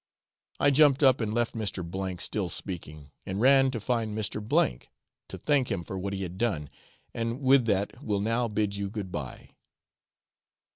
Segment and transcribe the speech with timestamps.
[0.59, 1.85] I jumped up and left Mr.
[2.01, 4.89] O still speaking, and ran to find Mr.,
[5.27, 6.71] to thank him for what he had done,
[7.13, 9.51] and with that will now bid you good bye.